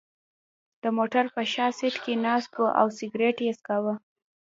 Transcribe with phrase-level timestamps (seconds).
[0.81, 3.93] د موټر په شا سېټ کې ناست و او سګرېټ یې څکاو.